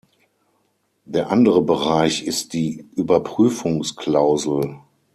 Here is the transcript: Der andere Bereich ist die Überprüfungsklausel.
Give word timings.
Der 1.05 1.29
andere 1.29 1.61
Bereich 1.61 2.23
ist 2.23 2.53
die 2.53 2.87
Überprüfungsklausel. 2.95 4.79